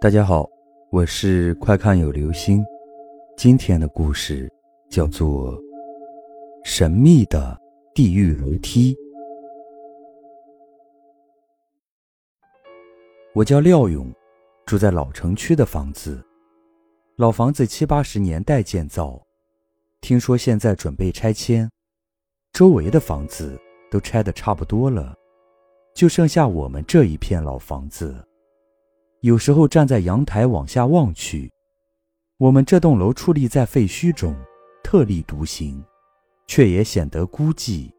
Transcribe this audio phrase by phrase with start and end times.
[0.00, 0.48] 大家好，
[0.92, 2.64] 我是快看有流星。
[3.36, 4.48] 今天的故事
[4.88, 5.52] 叫做
[6.62, 7.60] 《神秘的
[7.92, 8.94] 地狱楼梯》。
[13.34, 14.08] 我叫廖勇，
[14.64, 16.24] 住在老城区的房子。
[17.16, 19.20] 老房子七八十年代建造，
[20.00, 21.68] 听说现在准备拆迁，
[22.52, 25.12] 周围的房子都拆的差不多了，
[25.92, 28.24] 就剩下我们这一片老房子。
[29.22, 31.50] 有时候站在阳台往下望去，
[32.36, 34.32] 我们这栋楼矗立在废墟中，
[34.84, 35.84] 特立独行，
[36.46, 37.90] 却也显得孤寂。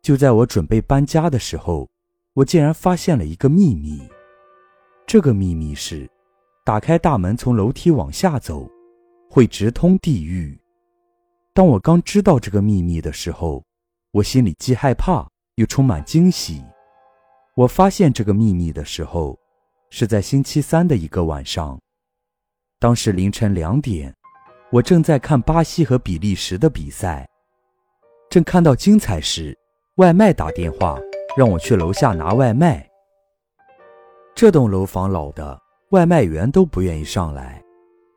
[0.00, 1.88] 就在我准备搬家的时候，
[2.34, 4.00] 我竟然发现了一个秘密。
[5.08, 6.08] 这个秘密是，
[6.64, 8.70] 打开大门从楼梯往下走，
[9.28, 10.56] 会直通地狱。
[11.52, 13.64] 当我刚知道这个秘密的时候，
[14.12, 16.62] 我心里既害怕又充满惊喜。
[17.56, 19.36] 我发现这个秘密的时候。
[19.96, 21.80] 是在星期三的一个晚上，
[22.80, 24.12] 当时凌晨两点，
[24.72, 27.24] 我正在看巴西和比利时的比赛，
[28.28, 29.56] 正看到精彩时，
[29.98, 30.98] 外卖打电话
[31.36, 32.84] 让我去楼下拿外卖。
[34.34, 35.56] 这栋楼房老的，
[35.90, 37.62] 外卖员都不愿意上来，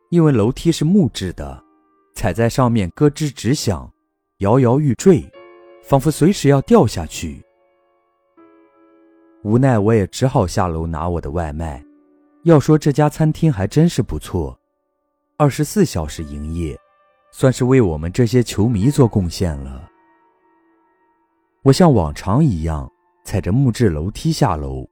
[0.10, 1.64] 因为楼梯是木质的，
[2.16, 3.88] 踩在上面咯吱直响，
[4.40, 5.24] 摇摇欲坠，
[5.84, 7.46] 仿佛随时要掉下去。
[9.48, 11.82] 无奈，我也只好下楼拿我的外卖。
[12.44, 14.60] 要说这家餐厅还真是不错，
[15.38, 16.78] 二十四小时营业，
[17.32, 19.90] 算是为我们这些球迷做贡献了。
[21.64, 22.92] 我像往常一样
[23.24, 24.86] 踩着木质楼梯下楼，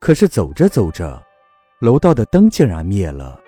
[0.00, 1.22] 可是走着走着，
[1.80, 3.40] 楼道的灯竟然灭了，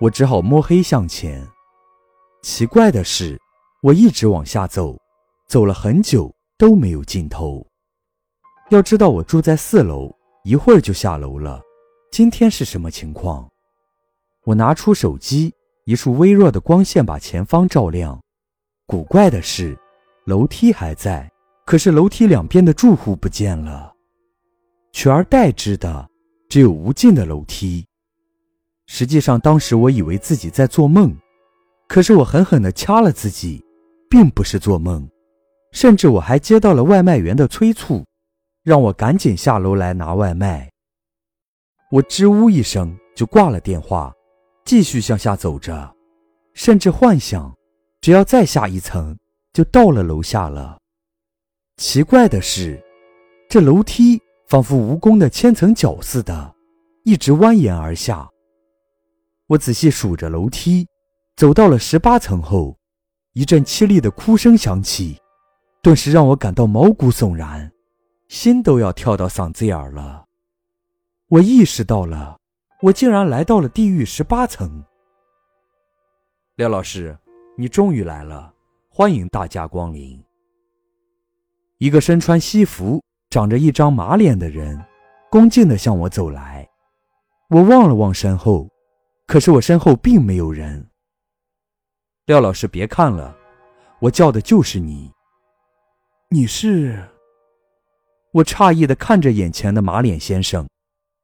[0.00, 1.44] 我只好摸黑向前。
[2.42, 3.36] 奇怪的是，
[3.82, 4.96] 我一直往下走，
[5.48, 7.66] 走了很久都没有尽头。
[8.74, 11.60] 要知道我住在四楼，一会儿就下楼了。
[12.10, 13.48] 今天是什么情况？
[14.44, 15.52] 我拿出手机，
[15.84, 18.20] 一束微弱的光线把前方照亮。
[18.86, 19.78] 古怪的是，
[20.26, 21.30] 楼梯还在，
[21.64, 23.92] 可是楼梯两边的住户不见了，
[24.92, 26.08] 取而代之的
[26.48, 27.86] 只有无尽的楼梯。
[28.86, 31.16] 实际上，当时我以为自己在做梦，
[31.88, 33.64] 可是我狠狠地掐了自己，
[34.10, 35.08] 并不是做梦。
[35.72, 38.04] 甚至我还接到了外卖员的催促。
[38.64, 40.70] 让我赶紧下楼来拿外卖。
[41.90, 44.10] 我吱呜一声就挂了电话，
[44.64, 45.94] 继续向下走着，
[46.54, 47.54] 甚至幻想，
[48.00, 49.14] 只要再下一层
[49.52, 50.78] 就到了楼下了。
[51.76, 52.82] 奇怪的是，
[53.50, 56.54] 这楼梯仿佛蜈蚣的千层脚似的，
[57.04, 58.26] 一直蜿蜒而下。
[59.48, 60.86] 我仔细数着楼梯，
[61.36, 62.74] 走到了十八层后，
[63.34, 65.18] 一阵凄厉的哭声响起，
[65.82, 67.70] 顿时让我感到毛骨悚然。
[68.28, 70.24] 心都要跳到嗓子眼了。
[71.28, 72.38] 我意识到了，
[72.82, 74.84] 我竟然来到了地狱十八层。
[76.56, 77.16] 廖老师，
[77.56, 78.52] 你终于来了，
[78.88, 80.22] 欢迎大驾光临。
[81.78, 84.80] 一个身穿西服、长着一张马脸的人，
[85.30, 86.68] 恭敬地向我走来。
[87.50, 88.68] 我望了望身后，
[89.26, 90.88] 可是我身后并没有人。
[92.26, 93.36] 廖老师，别看了，
[94.00, 95.12] 我叫的就是你。
[96.30, 97.02] 你是？
[98.34, 100.68] 我诧异地看着眼前的马脸先生，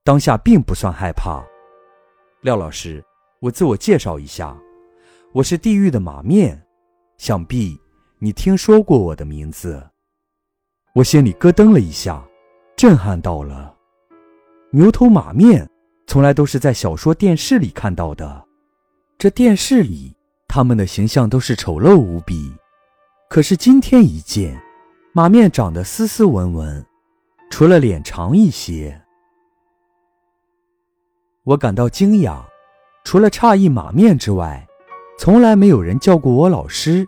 [0.05, 1.45] 当下并不算害怕。
[2.43, 3.05] 廖老师，
[3.41, 4.57] 我自我介绍一下，
[5.33, 6.63] 我是地狱的马面，
[7.19, 7.77] 想必
[8.21, 9.85] 你听说过我的名字。
[10.95, 12.25] 我心里咯噔了一下，
[12.77, 13.75] 震撼到了。
[14.71, 15.69] 牛头马面
[16.07, 18.47] 从来都是在小说、电视里看到的，
[19.19, 20.15] 这电视里
[20.47, 22.55] 他们的形象都是丑陋无比，
[23.29, 24.57] 可是今天一见，
[25.13, 26.87] 马面长得斯斯文文。
[27.51, 28.99] 除了脸长一些，
[31.43, 32.43] 我感到惊讶。
[33.05, 34.67] 除了诧异马面之外，
[35.19, 37.05] 从来没有人叫过我老师。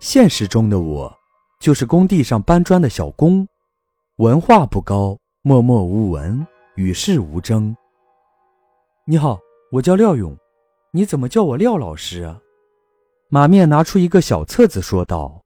[0.00, 1.16] 现实中的我，
[1.60, 3.48] 就是工地上搬砖的小工，
[4.16, 7.74] 文化不高，默默无闻，与世无争。
[9.06, 9.38] 你好，
[9.70, 10.36] 我叫廖勇，
[10.90, 12.40] 你怎么叫我廖老师啊？
[13.28, 15.42] 马面拿出一个小册子说道：“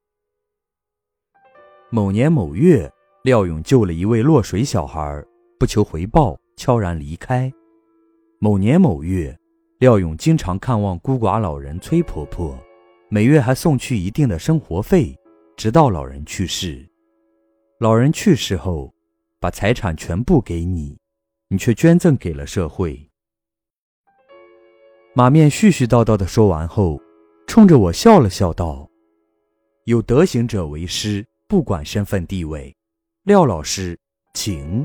[1.90, 2.90] 某年某月。”
[3.22, 5.24] 廖勇救了一位落水小孩，
[5.56, 7.52] 不求回报，悄然离开。
[8.40, 9.38] 某年某月，
[9.78, 12.58] 廖勇经常看望孤寡老人崔婆婆，
[13.08, 15.16] 每月还送去一定的生活费，
[15.56, 16.84] 直到老人去世。
[17.78, 18.92] 老人去世后，
[19.38, 20.98] 把财产全部给你，
[21.46, 23.08] 你却捐赠给了社会。
[25.14, 27.00] 马面絮絮叨叨的说完后，
[27.46, 28.90] 冲着我笑了笑，道
[29.86, 32.74] ：“有德行者为师，不管身份地位。”
[33.24, 33.96] 廖老师，
[34.34, 34.84] 请。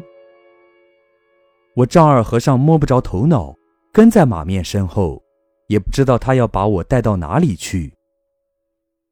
[1.74, 3.56] 我丈二和尚摸不着头脑，
[3.92, 5.20] 跟在马面身后，
[5.66, 7.92] 也不知道他要把我带到哪里去。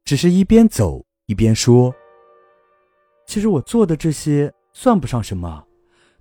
[0.04, 1.92] 只是一边走一边说
[3.26, 5.66] ：“其实我做的这些算不上什么。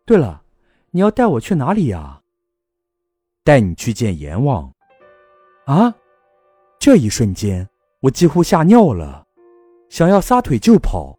[0.06, 0.42] 对了，
[0.90, 2.22] 你要带我去哪里呀
[3.44, 4.72] ？”“带你去见阎王。”
[5.66, 5.94] 啊！
[6.78, 7.68] 这一瞬间，
[8.00, 9.26] 我几乎吓尿了，
[9.90, 11.18] 想要撒腿就跑，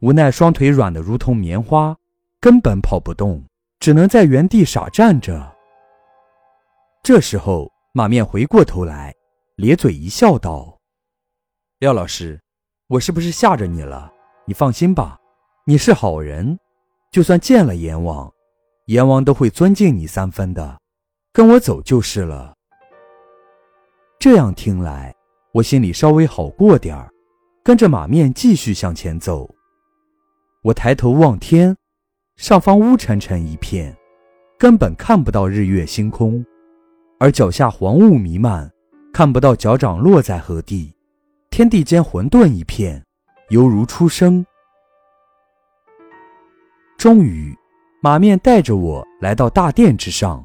[0.00, 1.96] 无奈双腿软得如同棉花，
[2.38, 3.42] 根本跑不动，
[3.80, 5.54] 只能在原地傻站着。
[7.02, 9.14] 这时候，马面回过头来，
[9.56, 10.78] 咧嘴一笑，道
[11.80, 12.38] ：“廖老师，
[12.88, 14.12] 我是不是吓着你了？
[14.44, 15.18] 你放心吧，
[15.64, 16.58] 你是好人，
[17.10, 18.30] 就算见了阎王，
[18.86, 20.78] 阎王都会尊敬你三分的，
[21.32, 22.54] 跟我走就是了。”
[24.20, 25.14] 这样听来，
[25.52, 27.10] 我心里稍微好过点儿，
[27.64, 29.55] 跟着马面继续向前走。
[30.66, 31.76] 我抬头望天，
[32.34, 33.96] 上方乌沉沉一片，
[34.58, 36.44] 根本看不到日月星空，
[37.20, 38.68] 而脚下黄雾弥漫，
[39.12, 40.92] 看不到脚掌落在何地，
[41.50, 43.00] 天地间混沌一片，
[43.50, 44.44] 犹如初生。
[46.98, 47.56] 终于，
[48.02, 50.44] 马面带着我来到大殿之上，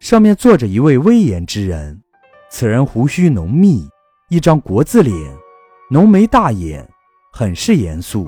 [0.00, 2.02] 上面坐着一位威严之人。
[2.50, 3.88] 此人胡须浓密，
[4.28, 5.14] 一张国字脸，
[5.88, 6.84] 浓眉大眼，
[7.32, 8.26] 很是严肃。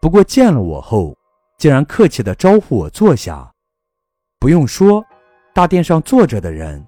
[0.00, 1.16] 不过见了我后，
[1.58, 3.52] 竟然客气地招呼我坐下。
[4.38, 5.04] 不用说，
[5.52, 6.86] 大殿上坐着的人，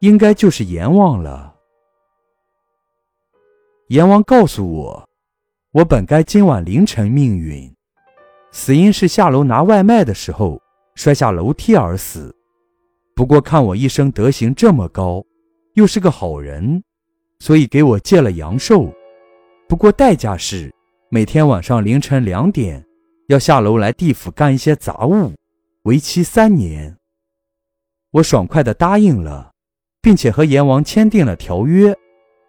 [0.00, 1.54] 应该就是阎王了。
[3.88, 5.08] 阎王告诉我，
[5.72, 7.74] 我本该今晚凌晨命运，
[8.52, 10.60] 死因是下楼拿外卖的时候
[10.94, 12.34] 摔下楼梯而死。
[13.14, 15.24] 不过看我一生德行这么高。
[15.74, 16.84] 又是个好人，
[17.40, 18.92] 所以给我借了阳寿，
[19.68, 20.72] 不过代价是
[21.14, 22.84] 每天晚上凌晨两点
[23.28, 25.32] 要下楼来地府干一些杂物，
[25.84, 26.96] 为期三年。
[28.10, 29.52] 我爽快地答应了，
[30.02, 31.96] 并且和阎王签订了条约，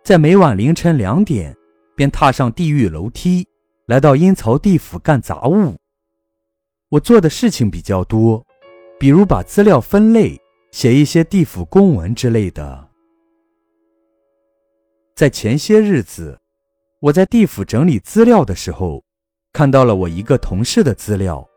[0.04, 1.56] 在每晚凌晨两点
[1.96, 3.48] 便踏上地狱楼梯，
[3.86, 5.76] 来到阴曹地府干杂物。
[6.90, 8.44] 我做的事情比较多，
[9.00, 10.42] 比如把资料分类，
[10.72, 12.90] 写一些地府公文之类的。
[15.16, 16.40] 在前些日子，
[17.06, 19.04] 我在地府整理资料的时候，
[19.54, 21.48] 看到了我一个同事的资料，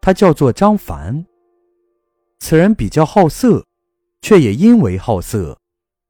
[0.00, 1.22] 他叫做张凡。
[2.38, 3.62] 此人比较好色，
[4.22, 5.58] 却也因为好色，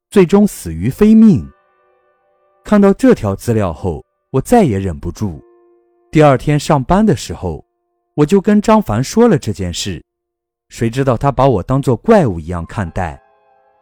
[0.09, 1.45] 最终死于非命。
[2.63, 5.43] 看到这条资料后，我再也忍不住。
[6.09, 7.65] 第二天上班的时候，
[8.15, 10.01] 我就跟张凡说了这件事，
[10.69, 13.21] 谁知道他把我当作怪物一样看待，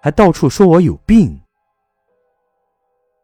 [0.02, 1.40] 还到处说我有病。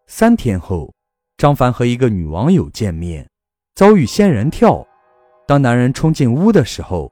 [0.05, 0.93] 三天后，
[1.37, 3.29] 张凡和一个女网友见面，
[3.75, 4.85] 遭遇仙人跳。
[5.45, 7.11] 当男人冲进屋的时候，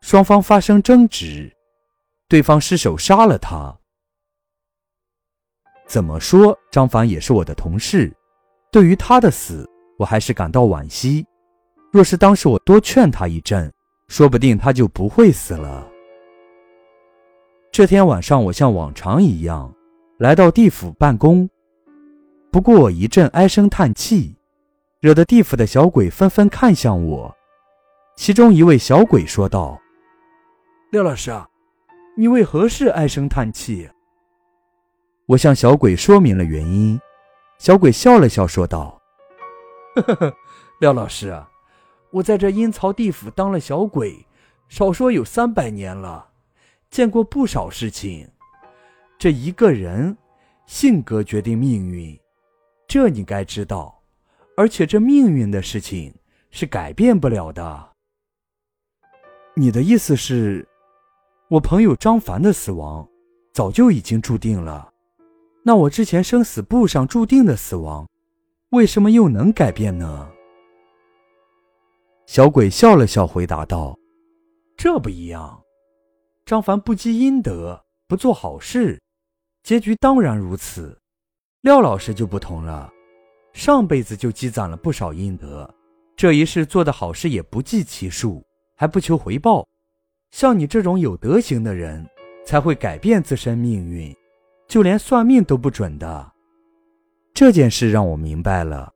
[0.00, 1.54] 双方发生争执，
[2.26, 3.76] 对方失手杀了他。
[5.86, 8.10] 怎么说，张凡也是我的同事，
[8.72, 9.68] 对于他的死，
[9.98, 11.26] 我还是感到惋惜。
[11.92, 13.70] 若是当时我多劝他一阵，
[14.08, 15.86] 说不定他就不会死了。
[17.70, 19.72] 这天晚上，我像往常一样
[20.18, 21.48] 来到地府办公。
[22.52, 24.36] 不过我一阵唉声叹气，
[24.98, 27.36] 惹得地府的小鬼纷纷看向我。
[28.16, 29.80] 其中一位小鬼说道
[30.90, 31.32] ：“廖老师，
[32.16, 33.88] 你为何事唉声叹气？”
[35.26, 37.00] 我向小鬼说明了原因。
[37.58, 39.00] 小鬼笑了笑，说道
[39.94, 40.34] ：“呵呵呵，
[40.80, 41.40] 廖老师，
[42.10, 44.26] 我在这阴曹地府当了小鬼，
[44.68, 46.30] 少说有三百年了，
[46.90, 48.28] 见过不少事情。
[49.18, 50.16] 这一个人，
[50.66, 52.18] 性格决定命运。”
[52.90, 54.02] 这你该知道，
[54.56, 56.12] 而且这命运的事情
[56.50, 57.92] 是改变不了的。
[59.54, 60.66] 你的意思是，
[61.50, 63.08] 我朋友张凡的死亡
[63.52, 64.92] 早就已经注定了，
[65.62, 68.08] 那我之前生死簿上注定的死亡，
[68.70, 70.28] 为什么又能改变呢？
[72.26, 73.96] 小鬼笑了笑，回答道
[74.76, 75.62] ：“这不一样，
[76.44, 79.00] 张凡不积阴德，不做好事，
[79.62, 80.96] 结局当然如此。”
[81.62, 82.90] 廖老师就不同了，
[83.52, 85.68] 上辈子就积攒了不少阴德，
[86.16, 88.42] 这一世做的好事也不计其数，
[88.76, 89.68] 还不求回报。
[90.30, 92.08] 像你这种有德行的人，
[92.46, 94.16] 才会改变自身命运，
[94.68, 96.32] 就连算命都不准的。
[97.34, 98.90] 这件事让我明白了，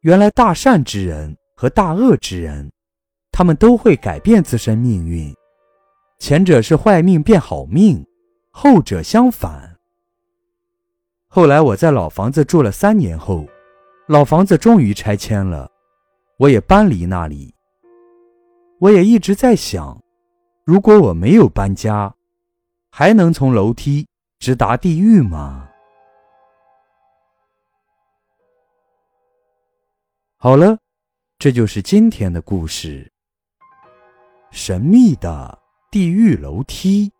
[0.00, 2.70] 原来大善之人和大恶之人，
[3.32, 5.34] 他们都会改变自身命运，
[6.18, 8.04] 前者是坏命变好命，
[8.50, 9.69] 后者相反。
[11.32, 13.46] 后来我在老房子住了三年后，
[14.08, 15.70] 老房子终于拆迁了，
[16.38, 17.54] 我也搬离那里。
[18.80, 20.02] 我也一直在想，
[20.64, 22.12] 如果我没有搬家，
[22.90, 24.08] 还能从楼梯
[24.40, 25.70] 直达地狱吗？
[30.36, 30.76] 好了，
[31.38, 33.08] 这就是今天的故事——
[34.50, 35.56] 神秘的
[35.92, 37.12] 地狱楼梯。